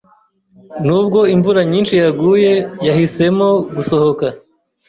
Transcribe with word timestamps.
Nubwo 0.85 1.19
imvura 1.35 1.61
nyinshi 1.71 1.93
yaguye, 2.03 2.53
yahisemo 2.87 3.47
gusohoka. 3.75 4.25